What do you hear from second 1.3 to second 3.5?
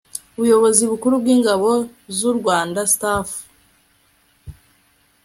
Ingabo z u Rwanda Staff